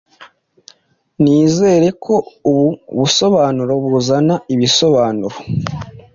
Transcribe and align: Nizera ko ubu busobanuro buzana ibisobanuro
Nizera 1.21 1.87
ko 2.03 2.15
ubu 2.49 2.67
busobanuro 2.99 3.73
buzana 3.83 4.35
ibisobanuro 4.53 5.37